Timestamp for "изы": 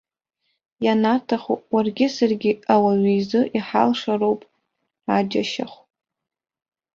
3.19-3.41